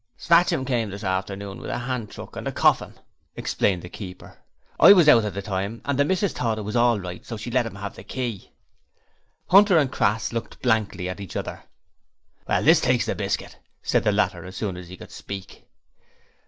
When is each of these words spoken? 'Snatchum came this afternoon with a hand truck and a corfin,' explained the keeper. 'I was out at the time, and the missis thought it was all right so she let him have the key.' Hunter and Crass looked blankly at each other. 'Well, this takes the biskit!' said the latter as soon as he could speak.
'Snatchum 0.17 0.65
came 0.65 0.89
this 0.89 1.03
afternoon 1.03 1.59
with 1.61 1.69
a 1.69 1.77
hand 1.77 2.09
truck 2.09 2.35
and 2.35 2.47
a 2.47 2.51
corfin,' 2.51 2.97
explained 3.35 3.83
the 3.83 3.87
keeper. 3.87 4.35
'I 4.79 4.93
was 4.93 5.07
out 5.07 5.23
at 5.23 5.35
the 5.35 5.43
time, 5.43 5.79
and 5.85 5.99
the 5.99 6.03
missis 6.03 6.33
thought 6.33 6.57
it 6.57 6.63
was 6.63 6.75
all 6.75 6.99
right 6.99 7.23
so 7.23 7.37
she 7.37 7.51
let 7.51 7.67
him 7.67 7.75
have 7.75 7.93
the 7.95 8.03
key.' 8.03 8.51
Hunter 9.49 9.77
and 9.77 9.91
Crass 9.91 10.33
looked 10.33 10.59
blankly 10.63 11.07
at 11.07 11.19
each 11.19 11.35
other. 11.35 11.65
'Well, 12.47 12.63
this 12.63 12.81
takes 12.81 13.05
the 13.05 13.13
biskit!' 13.13 13.59
said 13.83 14.03
the 14.03 14.11
latter 14.11 14.43
as 14.43 14.55
soon 14.57 14.75
as 14.75 14.87
he 14.89 14.97
could 14.97 15.11
speak. 15.11 15.67